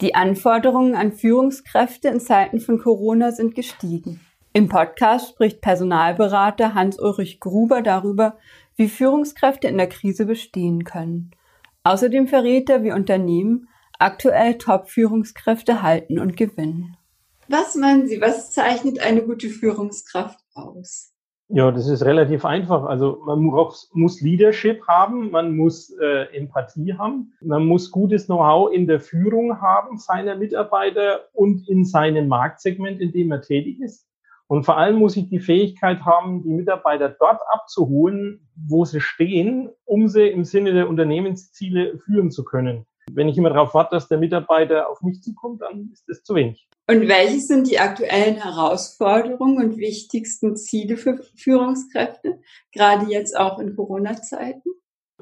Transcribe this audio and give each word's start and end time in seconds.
Die 0.00 0.14
Anforderungen 0.14 0.94
an 0.94 1.12
Führungskräfte 1.12 2.08
in 2.08 2.20
Zeiten 2.20 2.58
von 2.58 2.78
Corona 2.78 3.32
sind 3.32 3.54
gestiegen. 3.54 4.20
Im 4.54 4.68
Podcast 4.68 5.28
spricht 5.28 5.60
Personalberater 5.60 6.72
Hans-Ulrich 6.72 7.38
Gruber 7.38 7.82
darüber, 7.82 8.38
wie 8.76 8.88
Führungskräfte 8.88 9.68
in 9.68 9.76
der 9.76 9.88
Krise 9.88 10.24
bestehen 10.24 10.84
können. 10.84 11.32
Außerdem 11.84 12.28
verrät 12.28 12.70
er, 12.70 12.82
wie 12.82 12.92
Unternehmen 12.92 13.68
aktuell 13.98 14.56
Top-Führungskräfte 14.56 15.82
halten 15.82 16.18
und 16.18 16.34
gewinnen. 16.34 16.96
Was 17.48 17.74
meinen 17.74 18.06
Sie, 18.06 18.22
was 18.22 18.52
zeichnet 18.52 19.00
eine 19.00 19.22
gute 19.22 19.50
Führungskraft 19.50 20.38
aus? 20.54 21.12
Ja, 21.52 21.72
das 21.72 21.88
ist 21.88 22.04
relativ 22.04 22.44
einfach. 22.44 22.84
Also 22.84 23.22
man 23.26 23.40
muss, 23.40 23.90
muss 23.92 24.20
Leadership 24.20 24.86
haben, 24.86 25.32
man 25.32 25.56
muss 25.56 25.90
äh, 25.98 26.36
Empathie 26.36 26.94
haben, 26.94 27.32
man 27.40 27.66
muss 27.66 27.90
gutes 27.90 28.26
Know-how 28.26 28.72
in 28.72 28.86
der 28.86 29.00
Führung 29.00 29.60
haben 29.60 29.98
seiner 29.98 30.36
Mitarbeiter 30.36 31.24
und 31.32 31.68
in 31.68 31.84
seinem 31.84 32.28
Marktsegment, 32.28 33.00
in 33.00 33.10
dem 33.10 33.32
er 33.32 33.42
tätig 33.42 33.80
ist. 33.80 34.06
Und 34.46 34.64
vor 34.64 34.78
allem 34.78 34.96
muss 34.96 35.16
ich 35.16 35.28
die 35.28 35.40
Fähigkeit 35.40 36.04
haben, 36.04 36.44
die 36.44 36.52
Mitarbeiter 36.52 37.08
dort 37.08 37.40
abzuholen, 37.52 38.48
wo 38.54 38.84
sie 38.84 39.00
stehen, 39.00 39.70
um 39.84 40.06
sie 40.06 40.28
im 40.28 40.44
Sinne 40.44 40.72
der 40.72 40.88
Unternehmensziele 40.88 41.98
führen 41.98 42.30
zu 42.30 42.44
können. 42.44 42.86
Wenn 43.14 43.28
ich 43.28 43.38
immer 43.38 43.50
darauf 43.50 43.74
warte, 43.74 43.96
dass 43.96 44.08
der 44.08 44.18
Mitarbeiter 44.18 44.88
auf 44.88 45.02
mich 45.02 45.22
zukommt, 45.22 45.62
dann 45.62 45.90
ist 45.92 46.08
das 46.08 46.22
zu 46.22 46.34
wenig. 46.34 46.68
Und 46.88 47.08
welche 47.08 47.40
sind 47.40 47.70
die 47.70 47.78
aktuellen 47.78 48.36
Herausforderungen 48.36 49.58
und 49.58 49.76
wichtigsten 49.76 50.56
Ziele 50.56 50.96
für 50.96 51.20
Führungskräfte, 51.36 52.40
gerade 52.72 53.06
jetzt 53.06 53.38
auch 53.38 53.58
in 53.58 53.76
Corona-Zeiten? 53.76 54.62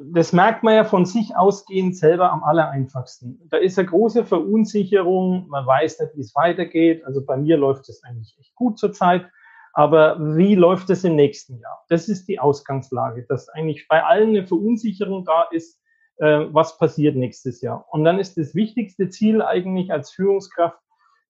Das 0.00 0.32
merkt 0.32 0.62
man 0.62 0.74
ja 0.74 0.84
von 0.84 1.06
sich 1.06 1.36
ausgehend 1.36 1.96
selber 1.96 2.32
am 2.32 2.44
allereinfachsten. 2.44 3.40
Da 3.50 3.56
ist 3.56 3.78
eine 3.78 3.88
große 3.88 4.24
Verunsicherung, 4.24 5.48
man 5.48 5.66
weiß 5.66 6.00
nicht, 6.00 6.16
wie 6.16 6.20
es 6.20 6.34
weitergeht. 6.34 7.04
Also 7.04 7.24
bei 7.24 7.36
mir 7.36 7.56
läuft 7.56 7.88
es 7.88 8.02
eigentlich 8.04 8.36
echt 8.38 8.54
gut 8.54 8.78
zurzeit. 8.78 9.26
Aber 9.72 10.18
wie 10.36 10.54
läuft 10.54 10.90
es 10.90 11.04
im 11.04 11.16
nächsten 11.16 11.58
Jahr? 11.58 11.84
Das 11.88 12.08
ist 12.08 12.26
die 12.28 12.40
Ausgangslage, 12.40 13.26
dass 13.28 13.48
eigentlich 13.48 13.86
bei 13.88 14.02
allen 14.02 14.30
eine 14.30 14.46
Verunsicherung 14.46 15.24
da 15.24 15.44
ist, 15.50 15.80
äh, 16.18 16.46
was 16.52 16.78
passiert 16.78 17.16
nächstes 17.16 17.60
Jahr. 17.60 17.86
Und 17.90 18.04
dann 18.04 18.18
ist 18.18 18.36
das 18.36 18.54
wichtigste 18.54 19.08
Ziel 19.08 19.42
eigentlich 19.42 19.92
als 19.92 20.10
Führungskraft, 20.10 20.78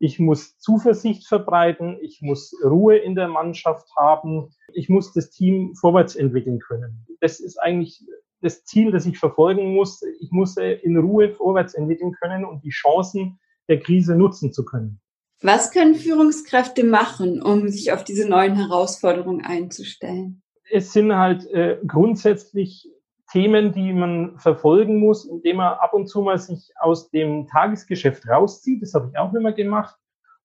ich 0.01 0.21
muss 0.21 0.59
Zuversicht 0.59 1.27
verbreiten, 1.27 1.99
ich 2.01 2.23
muss 2.23 2.55
Ruhe 2.63 2.97
in 2.97 3.17
der 3.17 3.29
Mannschaft 3.29 3.89
haben, 3.97 4.51
ich 4.73 4.89
muss 4.89 5.13
das 5.13 5.31
Team 5.31 5.75
vorwärts 5.75 6.15
entwickeln 6.15 6.61
können. 6.61 7.05
Das 7.21 7.41
ist 7.41 7.59
eigentlich 7.59 8.05
das 8.41 8.65
Ziel, 8.65 8.93
das 8.93 9.07
ich 9.07 9.19
verfolgen 9.19 9.75
muss. 9.75 10.01
Ich 10.21 10.31
muss 10.31 10.57
in 10.57 10.97
Ruhe 10.97 11.31
vorwärts 11.31 11.75
entwickeln 11.75 12.13
können 12.13 12.45
und 12.45 12.63
die 12.63 12.71
Chancen 12.71 13.41
der 13.69 13.81
Krise 13.81 14.15
nutzen 14.15 14.53
zu 14.53 14.65
können. 14.65 15.01
Was 15.41 15.71
können 15.71 15.95
Führungskräfte 15.95 16.85
machen, 16.85 17.43
um 17.43 17.69
sich 17.69 17.93
auf 17.93 18.03
diese 18.03 18.29
neuen 18.29 18.57
Herausforderungen 18.57 19.45
einzustellen? 19.45 20.43
Es 20.71 20.93
sind 20.93 21.15
halt 21.15 21.47
äh, 21.47 21.79
grundsätzlich 21.87 22.89
Themen, 23.31 23.73
die 23.73 23.93
man 23.93 24.39
verfolgen 24.39 24.99
muss, 25.01 25.27
indem 25.27 25.57
man 25.57 25.75
ab 25.75 25.93
und 25.93 26.09
zu 26.09 26.23
mal 26.23 26.39
sich 26.39 26.73
aus 26.81 27.11
dem 27.11 27.47
Tagesgeschäft 27.47 28.29
rauszieht. 28.29 28.83
Das 28.83 28.95
habe 28.95 29.11
ich 29.11 29.19
auch 29.19 29.35
immer 29.35 29.53
gemacht, 29.53 29.97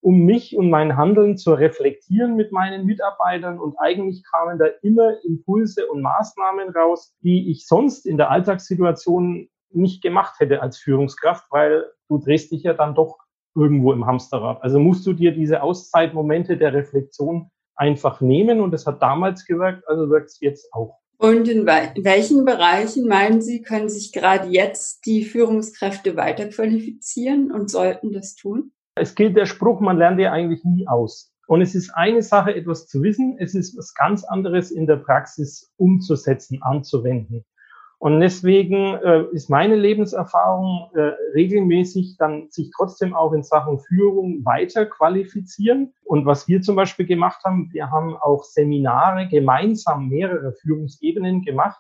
um 0.02 0.26
mich 0.26 0.58
und 0.58 0.70
mein 0.70 0.98
Handeln 0.98 1.38
zu 1.38 1.54
reflektieren 1.54 2.36
mit 2.36 2.52
meinen 2.52 2.86
Mitarbeitern. 2.86 3.58
Und 3.58 3.76
eigentlich 3.80 4.24
kamen 4.30 4.60
da 4.60 4.66
immer 4.82 5.14
Impulse 5.24 5.88
und 5.88 6.02
Maßnahmen 6.02 6.70
raus, 6.70 7.16
die 7.22 7.50
ich 7.50 7.66
sonst 7.68 8.06
in 8.06 8.18
der 8.18 8.30
Alltagssituation 8.30 9.50
nicht 9.72 10.04
gemacht 10.04 10.40
hätte 10.40 10.62
als 10.62 10.78
Führungskraft, 10.78 11.46
weil 11.52 11.86
du 12.10 12.18
drehst 12.18 12.52
dich 12.52 12.64
ja 12.64 12.74
dann 12.74 12.96
doch 12.96 13.18
irgendwo 13.56 13.94
im 13.94 14.06
Hamsterrad. 14.06 14.62
Also 14.62 14.80
musst 14.80 15.06
du 15.08 15.14
dir 15.14 15.32
diese 15.32 15.64
Auszeitmomente 15.64 16.58
der 16.58 16.74
Reflexion 16.74 17.50
einfach 17.76 18.22
nehmen 18.22 18.62
und 18.62 18.72
das 18.72 18.86
hat 18.86 19.02
damals 19.02 19.46
gewirkt, 19.46 19.88
also 19.88 20.10
wirkt 20.10 20.28
es 20.28 20.40
jetzt 20.42 20.74
auch. 20.74 21.03
Und 21.18 21.48
in 21.48 21.66
welchen 21.66 22.44
Bereichen 22.44 23.08
meinen 23.08 23.42
Sie, 23.42 23.62
können 23.62 23.90
sich 23.90 24.12
gerade 24.12 24.50
jetzt 24.50 25.06
die 25.06 25.24
Führungskräfte 25.24 26.16
weiter 26.18 26.48
qualifizieren 26.48 27.52
und 27.52 27.72
sollten 27.72 28.12
das 28.12 28.36
tun? 28.36 28.72
Es 28.96 29.16
gilt 29.16 29.38
der 29.38 29.46
Spruch, 29.46 29.80
man 29.80 29.98
lernt 29.98 30.20
ja 30.20 30.32
eigentlich 30.32 30.64
nie 30.64 30.88
aus. 30.88 31.34
Und 31.48 31.62
es 31.62 31.76
ist 31.76 31.92
eine 31.92 32.22
Sache, 32.22 32.56
etwas 32.56 32.88
zu 32.88 33.02
wissen, 33.04 33.38
es 33.40 33.54
ist 33.54 33.78
was 33.78 33.94
ganz 33.94 34.24
anderes 34.24 34.72
in 34.72 34.88
der 34.88 34.98
Praxis 34.98 35.72
umzusetzen, 35.78 36.62
anzuwenden. 36.62 37.46
Und 38.04 38.20
deswegen 38.20 38.96
äh, 38.96 39.24
ist 39.32 39.50
meine 39.50 39.78
Lebenserfahrung 39.78 40.90
äh, 40.94 41.14
regelmäßig 41.36 42.18
dann 42.18 42.50
sich 42.50 42.70
trotzdem 42.76 43.16
auch 43.16 43.32
in 43.32 43.44
Sachen 43.44 43.80
Führung 43.80 44.44
weiter 44.44 44.86
qualifizieren. 44.86 45.94
Und 46.04 46.26
was 46.26 46.50
wir 46.50 46.62
zum 46.62 46.76
Beispiel 46.76 47.06
gemacht 47.06 47.46
haben, 47.46 47.70
wir 47.72 47.92
haben 47.92 48.18
auch 48.18 48.44
Seminare 48.44 49.30
gemeinsam 49.30 50.10
mehrere 50.10 50.52
Führungsebenen 50.52 51.44
gemacht. 51.44 51.80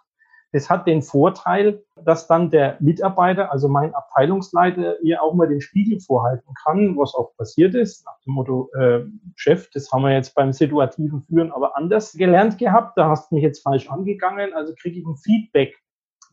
Das 0.54 0.70
hat 0.70 0.88
den 0.88 1.02
Vorteil, 1.02 1.84
dass 2.06 2.26
dann 2.28 2.50
der 2.50 2.78
Mitarbeiter, 2.80 3.52
also 3.52 3.68
mein 3.68 3.94
Abteilungsleiter, 3.94 5.02
ihr 5.02 5.22
auch 5.22 5.34
mal 5.34 5.50
den 5.50 5.60
Spiegel 5.60 6.00
vorhalten 6.00 6.54
kann, 6.64 6.96
was 6.96 7.14
auch 7.16 7.36
passiert 7.36 7.76
ist, 7.76 8.06
nach 8.06 8.22
dem 8.26 8.36
Motto, 8.36 8.70
äh, 8.80 9.02
Chef, 9.36 9.70
das 9.74 9.92
haben 9.92 10.04
wir 10.04 10.14
jetzt 10.14 10.36
beim 10.36 10.54
situativen 10.54 11.22
Führen 11.24 11.52
aber 11.52 11.76
anders 11.76 12.14
gelernt 12.14 12.58
gehabt, 12.60 12.98
da 12.98 13.10
hast 13.10 13.30
du 13.30 13.36
mich 13.36 13.44
jetzt 13.44 13.62
falsch 13.62 13.90
angegangen, 13.90 14.54
also 14.54 14.74
kriege 14.80 15.00
ich 15.00 15.06
ein 15.06 15.18
Feedback 15.18 15.83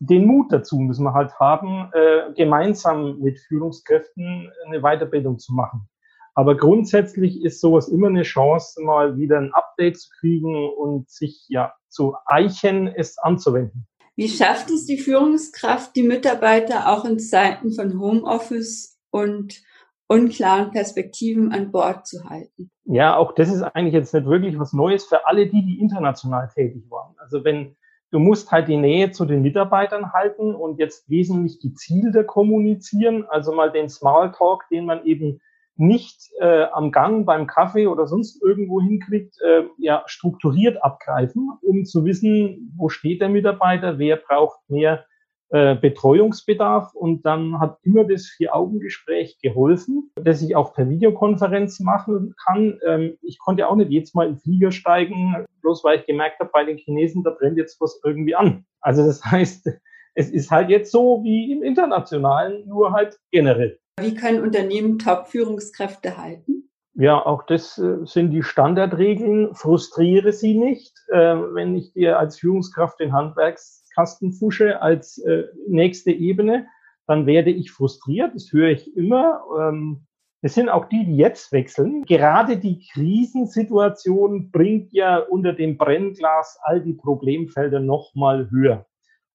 den 0.03 0.25
Mut 0.25 0.51
dazu 0.51 0.79
müssen 0.79 1.03
wir 1.03 1.13
halt 1.13 1.39
haben, 1.39 1.91
äh, 1.93 2.33
gemeinsam 2.33 3.19
mit 3.19 3.39
Führungskräften 3.39 4.51
eine 4.65 4.81
Weiterbildung 4.81 5.37
zu 5.37 5.53
machen. 5.53 5.87
Aber 6.33 6.57
grundsätzlich 6.57 7.43
ist 7.43 7.61
sowas 7.61 7.87
immer 7.87 8.07
eine 8.07 8.23
Chance, 8.23 8.81
mal 8.81 9.17
wieder 9.17 9.37
ein 9.37 9.53
Update 9.53 9.99
zu 9.99 10.09
kriegen 10.19 10.69
und 10.69 11.07
sich 11.07 11.45
ja 11.49 11.73
zu 11.89 12.15
eichen, 12.25 12.87
es 12.87 13.19
anzuwenden. 13.19 13.85
Wie 14.15 14.27
schafft 14.27 14.71
es 14.71 14.87
die 14.87 14.97
Führungskraft, 14.97 15.95
die 15.95 16.03
Mitarbeiter 16.03 16.89
auch 16.89 17.05
in 17.05 17.19
Zeiten 17.19 17.71
von 17.71 17.99
Homeoffice 17.99 18.97
und 19.11 19.61
unklaren 20.07 20.71
Perspektiven 20.71 21.51
an 21.51 21.71
Bord 21.71 22.07
zu 22.07 22.27
halten? 22.27 22.71
Ja, 22.85 23.17
auch 23.17 23.33
das 23.33 23.53
ist 23.53 23.61
eigentlich 23.61 23.93
jetzt 23.93 24.13
nicht 24.15 24.25
wirklich 24.25 24.57
was 24.57 24.73
Neues 24.73 25.05
für 25.05 25.27
alle 25.27 25.47
die, 25.47 25.63
die 25.63 25.79
international 25.79 26.49
tätig 26.53 26.89
waren. 26.89 27.13
Also 27.19 27.43
wenn 27.43 27.75
Du 28.11 28.19
musst 28.19 28.51
halt 28.51 28.67
die 28.67 28.77
Nähe 28.77 29.11
zu 29.11 29.25
den 29.25 29.41
Mitarbeitern 29.41 30.11
halten 30.11 30.53
und 30.53 30.79
jetzt 30.79 31.09
wesentlich 31.09 31.61
gezielter 31.61 32.25
kommunizieren, 32.25 33.25
also 33.29 33.53
mal 33.53 33.71
den 33.71 33.89
Smalltalk, 33.89 34.67
den 34.69 34.85
man 34.85 35.05
eben 35.05 35.39
nicht 35.77 36.29
äh, 36.39 36.63
am 36.73 36.91
Gang 36.91 37.25
beim 37.25 37.47
Kaffee 37.47 37.87
oder 37.87 38.05
sonst 38.05 38.41
irgendwo 38.43 38.81
hinkriegt, 38.81 39.39
äh, 39.41 39.63
ja 39.77 40.03
strukturiert 40.05 40.83
abgreifen, 40.83 41.51
um 41.61 41.85
zu 41.85 42.05
wissen, 42.05 42.73
wo 42.77 42.89
steht 42.89 43.21
der 43.21 43.29
Mitarbeiter, 43.29 43.97
wer 43.97 44.17
braucht 44.17 44.59
mehr 44.69 45.05
äh, 45.51 45.75
Betreuungsbedarf 45.75 46.93
und 46.93 47.25
dann 47.25 47.59
hat 47.59 47.77
immer 47.83 48.05
das 48.05 48.27
Vier-Augen-Gespräch 48.27 49.37
geholfen, 49.41 50.09
das 50.15 50.41
ich 50.41 50.55
auch 50.55 50.73
per 50.73 50.89
Videokonferenz 50.89 51.81
machen 51.81 52.33
kann. 52.41 52.79
Ähm, 52.85 53.17
ich 53.21 53.37
konnte 53.37 53.67
auch 53.67 53.75
nicht 53.75 53.91
jetzt 53.91 54.15
Mal 54.15 54.29
in 54.29 54.37
Flieger 54.37 54.71
steigen, 54.71 55.45
bloß 55.61 55.83
weil 55.83 55.99
ich 55.99 56.05
gemerkt 56.05 56.39
habe, 56.39 56.51
bei 56.53 56.63
den 56.63 56.77
Chinesen, 56.77 57.23
da 57.23 57.31
brennt 57.31 57.57
jetzt 57.57 57.81
was 57.81 57.99
irgendwie 58.05 58.33
an. 58.33 58.65
Also 58.79 59.05
das 59.05 59.25
heißt, 59.25 59.69
es 60.15 60.29
ist 60.29 60.51
halt 60.51 60.69
jetzt 60.69 60.89
so 60.89 61.21
wie 61.23 61.51
im 61.51 61.63
Internationalen, 61.63 62.65
nur 62.67 62.93
halt 62.93 63.19
generell. 63.31 63.77
Wie 63.99 64.15
können 64.15 64.41
Unternehmen 64.41 64.99
Top-Führungskräfte 64.99 66.17
halten? 66.17 66.69
Ja, 66.93 67.25
auch 67.25 67.43
das 67.43 67.77
äh, 67.77 68.05
sind 68.05 68.31
die 68.31 68.43
Standardregeln. 68.43 69.53
Frustriere 69.53 70.31
sie 70.31 70.57
nicht. 70.57 70.93
Äh, 71.09 71.35
wenn 71.53 71.75
ich 71.75 71.91
dir 71.93 72.19
als 72.19 72.39
Führungskraft 72.39 72.99
den 72.99 73.11
Handwerks 73.11 73.80
Kastenfusche 73.93 74.81
als 74.81 75.17
äh, 75.19 75.45
nächste 75.67 76.11
Ebene, 76.11 76.67
dann 77.07 77.25
werde 77.25 77.51
ich 77.51 77.71
frustriert. 77.71 78.35
Das 78.35 78.51
höre 78.51 78.69
ich 78.69 78.95
immer. 78.95 79.43
Ähm, 79.59 80.05
es 80.41 80.55
sind 80.55 80.69
auch 80.69 80.85
die, 80.85 81.05
die 81.05 81.17
jetzt 81.17 81.51
wechseln. 81.51 82.03
Gerade 82.03 82.57
die 82.57 82.83
Krisensituation 82.91 84.49
bringt 84.49 84.91
ja 84.91 85.17
unter 85.17 85.53
dem 85.53 85.77
Brennglas 85.77 86.57
all 86.63 86.81
die 86.81 86.93
Problemfelder 86.93 87.79
nochmal 87.79 88.49
höher. 88.49 88.85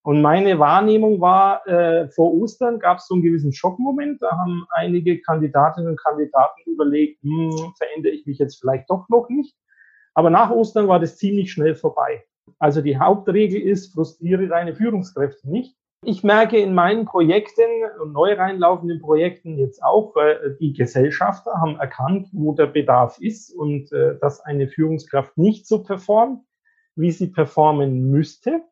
Und 0.03 0.23
meine 0.23 0.59
Wahrnehmung 0.59 1.20
war, 1.20 1.67
äh, 1.67 2.09
vor 2.11 2.32
Ostern 2.32 2.79
gab 2.79 2.99
es 2.99 3.09
so 3.09 3.14
einen 3.14 3.25
gewissen 3.25 3.52
Schockmoment. 3.52 4.23
Da 4.23 4.31
haben 4.38 4.64
einige 4.70 5.20
Kandidatinnen 5.20 5.91
und 5.91 6.00
Kandidaten 6.00 6.61
überlegt, 6.64 7.23
hm, 7.23 7.73
verändere 7.76 8.12
ich 8.12 8.26
mich 8.26 8.38
jetzt 8.38 8.61
vielleicht 8.61 8.88
doch 8.88 9.09
noch 9.09 9.29
nicht. 9.29 9.56
Aber 10.14 10.31
nach 10.31 10.50
Ostern 10.50 10.88
war 10.88 11.00
das 11.00 11.19
ziemlich 11.19 11.52
schnell 11.52 11.75
vorbei. 11.75 12.25
Also 12.58 12.81
die 12.81 12.98
Hauptregel 12.98 13.60
ist, 13.60 13.94
frustriere 13.94 14.48
deine 14.48 14.75
Führungskräfte 14.75 15.50
nicht. 15.50 15.76
Ich 16.04 16.22
merke 16.22 16.58
in 16.58 16.75
meinen 16.75 17.04
Projekten 17.04 17.64
und 18.00 18.12
neu 18.12 18.34
reinlaufenden 18.34 19.00
Projekten 19.00 19.58
jetzt 19.58 19.82
auch, 19.82 20.14
äh, 20.16 20.54
die 20.60 20.72
Gesellschafter 20.72 21.52
haben 21.54 21.81
erkannt, 21.81 22.28
wo 22.32 22.52
der 22.52 22.66
Bedarf 22.66 23.19
ist 23.19 23.50
und 23.52 23.93
äh, 23.93 24.19
dass 24.20 24.40
eine 24.40 24.69
Führungskraft 24.69 25.37
nicht 25.37 25.66
so 25.66 25.82
performt, 25.82 26.43
wie 26.94 27.10
sie 27.10 27.28
performen 27.28 28.10
müsste. 28.10 28.62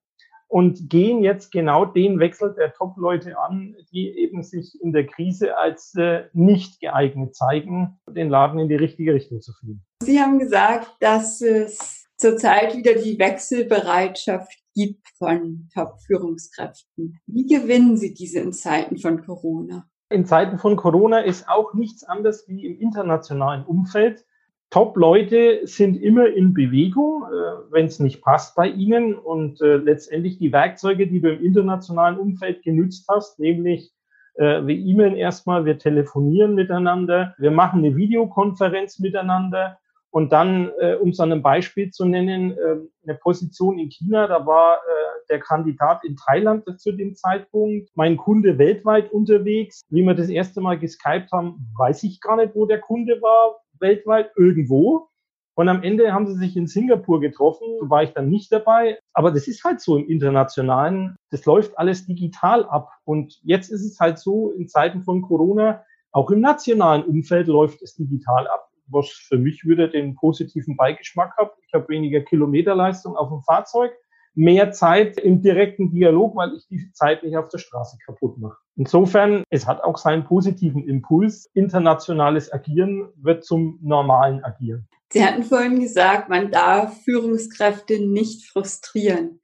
und 0.55 0.89
gehen 0.89 1.25
jetzt 1.25 1.51
genau 1.51 1.85
den 1.85 2.21
Wechsel 2.21 2.55
der 2.55 2.73
Top-Leute 2.75 3.37
an, 3.39 3.75
die 3.91 4.09
eben 4.17 4.45
sich 4.45 4.81
in 4.81 4.93
der 4.93 5.05
Krise 5.05 5.59
als 5.59 5.97
äh, 5.97 6.27
nicht 6.33 6.81
geeignet 6.81 7.35
zeigen, 7.35 7.99
den 8.09 8.29
Laden 8.29 8.61
in 8.61 8.69
die 8.69 8.77
richtige 8.77 9.15
Richtung 9.15 9.41
zu 9.41 9.53
führen. 9.53 9.85
Sie 10.03 10.21
haben 10.21 10.39
gesagt, 10.39 10.89
dass 11.01 11.41
es 11.41 12.04
zurzeit 12.25 12.75
wieder 12.75 12.95
die 12.95 13.19
Wechselbereitschaft 13.19 14.51
gibt 14.75 15.07
von 15.19 15.69
Top-Führungskräften. 15.75 17.19
Wie 17.27 17.47
gewinnen 17.47 17.99
Sie 17.99 18.15
diese 18.15 18.41
in 18.41 18.55
Zeiten 18.55 18.97
von 18.97 19.23
Corona? 19.23 19.85
In 20.09 20.25
Zeiten 20.25 20.59
von 20.59 20.77
Corona 20.77 21.19
ist 21.19 21.47
auch 21.51 21.75
nichts 21.75 22.03
anderes 22.03 22.49
wie 22.49 22.65
im 22.65 22.81
internationalen 22.81 23.67
Umfeld. 23.67 24.25
Top-Leute 24.71 25.67
sind 25.67 26.01
immer 26.01 26.29
in 26.29 26.55
Bewegung, 26.55 27.25
äh, 27.25 27.73
wenn 27.73 27.87
es 27.87 28.01
nicht 28.01 28.23
passt 28.23 28.57
bei 28.57 28.69
ihnen. 28.69 29.15
Und 29.15 29.61
äh, 29.61 29.77
letztendlich 29.77 30.39
die 30.39 30.51
Werkzeuge, 30.51 31.07
die 31.07 31.21
du 31.21 31.31
im 31.31 31.45
internationalen 31.45 32.19
Umfeld 32.19 32.63
genützt 32.63 33.05
hast, 33.07 33.39
nämlich 33.39 33.93
äh, 34.37 34.67
wir 34.67 34.77
e-mailen 34.77 35.17
erstmal, 35.17 35.67
wir 35.67 35.77
telefonieren 35.77 36.55
miteinander, 36.55 37.35
wir 37.37 37.51
machen 37.51 37.85
eine 37.85 37.95
Videokonferenz 37.95 38.99
miteinander. 38.99 39.79
Und 40.15 40.31
dann, 40.31 40.71
äh, 40.79 40.95
um 40.95 41.13
an 41.19 41.33
einem 41.33 41.43
Beispiel 41.43 41.91
zu 41.91 42.05
nennen, 42.05 42.53
äh, 42.53 42.77
eine 43.03 43.19
Position 43.19 43.81
in 43.81 43.89
China, 43.89 44.29
da 44.29 44.47
war 44.47 44.77
äh, 44.77 45.27
der 45.29 45.41
Kandidat 45.41 46.05
in 46.05 46.15
Thailand 46.15 46.63
zu 46.79 46.93
dem 46.93 47.17
Zeitpunkt, 47.17 47.91
mein 47.97 48.17
Kunde 48.17 48.57
weltweit 48.57 49.11
unterwegs. 49.11 49.83
Wie 49.89 50.03
wir 50.03 50.15
das 50.15 50.29
erste 50.29 50.61
Mal 50.61 50.79
geskypt 50.79 51.33
haben, 51.33 51.69
weiß 51.77 52.05
ich 52.05 52.21
gar 52.21 52.37
nicht, 52.37 52.55
wo 52.55 52.65
der 52.65 52.81
Kunde 52.81 53.21
war 53.23 53.57
weltweit 53.81 54.31
irgendwo. 54.37 55.09
Und 55.57 55.69
am 55.69 55.83
Ende 55.83 56.13
haben 56.13 56.29
sie 56.29 56.39
sich 56.39 56.57
in 56.57 56.69
Singapur 56.69 57.19
getroffen, 57.19 57.67
war 57.81 58.05
ich 58.05 58.13
dann 58.13 58.29
nicht 58.29 58.53
dabei. 58.53 59.01
Aber 59.15 59.33
das 59.33 59.49
ist 59.49 59.65
halt 59.65 59.81
so 59.81 59.97
im 59.97 60.09
Internationalen. 60.09 61.17
Das 61.33 61.45
läuft 61.45 61.77
alles 61.77 62.07
digital 62.07 62.67
ab. 62.67 62.89
Und 63.05 63.41
jetzt 63.43 63.69
ist 63.69 63.85
es 63.85 63.99
halt 63.99 64.21
so, 64.21 64.53
in 64.53 64.69
Zeiten 64.69 65.03
von 65.03 65.23
Corona, 65.23 65.83
auch 66.13 66.31
im 66.31 66.41
nationalen 66.41 67.03
Umfeld 67.03 67.49
läuft 67.49 67.83
es 67.83 67.97
digital 67.97 68.47
ab, 68.47 68.69
was 68.87 69.09
für 69.11 69.39
mich 69.39 69.65
wieder 69.65 69.89
den 69.89 70.15
positiven 70.15 70.77
Beigeschmack 70.77 71.37
hat. 71.37 71.53
Ich 71.67 71.75
habe 71.75 71.89
weniger 71.89 72.21
Kilometerleistung 72.21 73.17
auf 73.17 73.29
dem 73.29 73.43
Fahrzeug 73.43 73.93
mehr 74.35 74.73
Zeit 74.73 75.19
im 75.19 75.43
direkten 75.43 75.91
Dialog, 75.91 76.37
weil 76.37 76.55
ich 76.57 76.67
die 76.69 76.91
Zeit 76.93 77.23
nicht 77.23 77.37
auf 77.37 77.49
der 77.49 77.59
Straße 77.59 77.99
kaputt 78.05 78.39
mache. 78.39 78.59
Insofern, 78.77 79.45
es 79.51 79.67
hat 79.67 79.83
auch 79.83 79.97
seinen 79.97 80.25
positiven 80.25 80.87
Impuls. 80.87 81.49
Internationales 81.55 82.53
Agieren 82.53 83.09
wird 83.17 83.45
zum 83.45 83.79
normalen 83.83 84.45
Agieren. 84.45 84.89
Sie 85.13 85.25
hatten 85.25 85.45
vorhin 85.45 85.79
gesagt, 85.79 86.29
man 86.29 86.51
darf 86.51 87.03
Führungskräfte 87.05 88.05
nicht 88.05 88.51
frustrieren. 88.51 89.41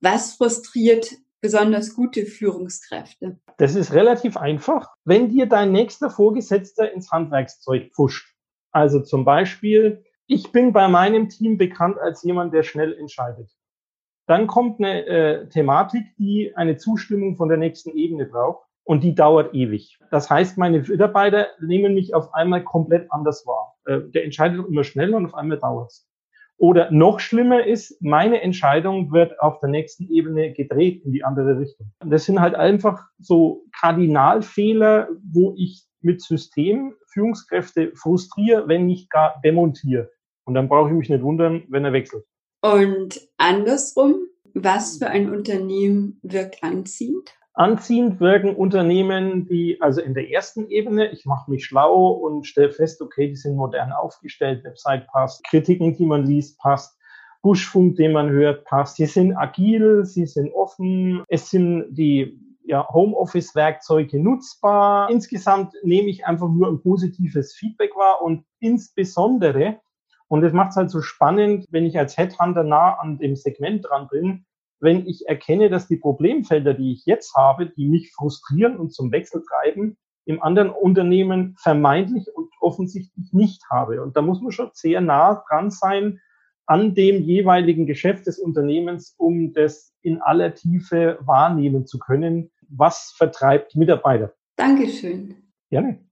Was 0.00 0.34
frustriert 0.34 1.10
besonders 1.40 1.94
gute 1.94 2.26
Führungskräfte? 2.26 3.40
Das 3.58 3.74
ist 3.74 3.92
relativ 3.92 4.36
einfach. 4.36 4.88
Wenn 5.04 5.30
dir 5.30 5.46
dein 5.46 5.72
nächster 5.72 6.10
Vorgesetzter 6.10 6.92
ins 6.92 7.10
Handwerkszeug 7.10 7.92
pusht, 7.92 8.33
also 8.74 9.00
zum 9.00 9.24
Beispiel, 9.24 10.04
ich 10.26 10.50
bin 10.50 10.72
bei 10.72 10.88
meinem 10.88 11.28
Team 11.28 11.58
bekannt 11.58 11.96
als 11.98 12.24
jemand, 12.24 12.52
der 12.52 12.64
schnell 12.64 12.92
entscheidet. 12.94 13.50
Dann 14.26 14.46
kommt 14.46 14.80
eine 14.80 15.06
äh, 15.06 15.48
Thematik, 15.48 16.04
die 16.18 16.52
eine 16.56 16.76
Zustimmung 16.76 17.36
von 17.36 17.48
der 17.48 17.58
nächsten 17.58 17.90
Ebene 17.90 18.26
braucht 18.26 18.66
und 18.82 19.04
die 19.04 19.14
dauert 19.14 19.54
ewig. 19.54 19.98
Das 20.10 20.28
heißt, 20.28 20.58
meine 20.58 20.80
Mitarbeiter 20.80 21.48
nehmen 21.60 21.94
mich 21.94 22.14
auf 22.14 22.34
einmal 22.34 22.64
komplett 22.64 23.06
anders 23.12 23.46
wahr. 23.46 23.76
Äh, 23.86 24.10
der 24.12 24.24
entscheidet 24.24 24.66
immer 24.66 24.82
schneller 24.82 25.18
und 25.18 25.26
auf 25.26 25.34
einmal 25.34 25.58
dauert 25.58 25.90
es. 25.90 26.08
Oder 26.56 26.90
noch 26.90 27.20
schlimmer 27.20 27.64
ist, 27.64 28.00
meine 28.02 28.40
Entscheidung 28.40 29.12
wird 29.12 29.38
auf 29.40 29.60
der 29.60 29.68
nächsten 29.68 30.10
Ebene 30.10 30.52
gedreht 30.52 31.04
in 31.04 31.12
die 31.12 31.22
andere 31.22 31.58
Richtung. 31.58 31.92
Das 32.04 32.24
sind 32.24 32.40
halt 32.40 32.54
einfach 32.54 33.06
so 33.18 33.64
Kardinalfehler, 33.78 35.08
wo 35.22 35.54
ich 35.56 35.86
mit 36.04 36.22
System 36.22 36.94
Führungskräfte 37.12 37.92
frustriere, 37.94 38.68
wenn 38.68 38.86
nicht 38.86 39.10
gar 39.10 39.40
demontiere. 39.44 40.10
Und 40.44 40.54
dann 40.54 40.68
brauche 40.68 40.90
ich 40.90 40.94
mich 40.94 41.08
nicht 41.08 41.22
wundern, 41.22 41.64
wenn 41.68 41.84
er 41.84 41.92
wechselt. 41.92 42.24
Und 42.60 43.20
andersrum, 43.36 44.26
was 44.54 44.98
für 44.98 45.08
ein 45.08 45.30
Unternehmen 45.30 46.18
wirkt 46.22 46.62
anziehend? 46.62 47.34
Anziehend 47.54 48.20
wirken 48.20 48.56
Unternehmen, 48.56 49.46
die 49.46 49.80
also 49.80 50.00
in 50.00 50.14
der 50.14 50.28
ersten 50.30 50.68
Ebene, 50.68 51.12
ich 51.12 51.24
mache 51.24 51.50
mich 51.50 51.64
schlau 51.64 52.08
und 52.08 52.46
stelle 52.46 52.72
fest, 52.72 53.00
okay, 53.00 53.28
die 53.28 53.36
sind 53.36 53.54
modern 53.54 53.92
aufgestellt, 53.92 54.64
Website 54.64 55.06
passt, 55.06 55.44
Kritiken, 55.44 55.96
die 55.96 56.04
man 56.04 56.26
liest, 56.26 56.58
passt, 56.58 56.98
Buschfunk, 57.42 57.96
den 57.96 58.12
man 58.12 58.30
hört, 58.30 58.64
passt. 58.64 58.96
Sie 58.96 59.06
sind 59.06 59.36
agil, 59.36 60.04
sie 60.04 60.26
sind 60.26 60.52
offen, 60.52 61.22
es 61.28 61.50
sind 61.50 61.86
die 61.90 62.40
ja, 62.64 62.88
Homeoffice-Werkzeuge 62.92 64.18
nutzbar. 64.22 65.10
Insgesamt 65.10 65.74
nehme 65.82 66.08
ich 66.08 66.26
einfach 66.26 66.48
nur 66.48 66.68
ein 66.68 66.80
positives 66.80 67.54
Feedback 67.54 67.94
wahr 67.96 68.22
und 68.22 68.44
insbesondere 68.58 69.80
und 70.28 70.40
das 70.40 70.52
macht 70.52 70.70
es 70.70 70.76
halt 70.76 70.90
so 70.90 71.00
spannend, 71.00 71.66
wenn 71.70 71.84
ich 71.84 71.98
als 71.98 72.16
Headhunter 72.16 72.64
nah 72.64 72.94
an 72.94 73.18
dem 73.18 73.36
Segment 73.36 73.84
dran 73.88 74.08
bin, 74.10 74.46
wenn 74.80 75.06
ich 75.06 75.28
erkenne, 75.28 75.70
dass 75.70 75.86
die 75.86 75.96
Problemfelder, 75.96 76.74
die 76.74 76.92
ich 76.92 77.06
jetzt 77.06 77.34
habe, 77.36 77.66
die 77.66 77.86
mich 77.86 78.12
frustrieren 78.12 78.76
und 78.76 78.92
zum 78.92 79.12
Wechsel 79.12 79.42
treiben, 79.42 79.96
im 80.26 80.42
anderen 80.42 80.70
Unternehmen 80.70 81.54
vermeintlich 81.58 82.26
und 82.34 82.50
offensichtlich 82.60 83.32
nicht 83.32 83.62
habe. 83.70 84.02
Und 84.02 84.16
da 84.16 84.22
muss 84.22 84.40
man 84.40 84.52
schon 84.52 84.70
sehr 84.72 85.00
nah 85.00 85.44
dran 85.48 85.70
sein 85.70 86.20
an 86.66 86.94
dem 86.94 87.22
jeweiligen 87.22 87.86
Geschäft 87.86 88.26
des 88.26 88.38
Unternehmens, 88.38 89.14
um 89.18 89.52
das 89.52 89.94
in 90.02 90.20
aller 90.20 90.54
Tiefe 90.54 91.18
wahrnehmen 91.20 91.86
zu 91.86 91.98
können. 91.98 92.50
Was 92.68 93.14
vertreibt 93.16 93.76
Mitarbeiter? 93.76 94.34
Dankeschön. 94.56 95.34
Gerne. 95.70 96.04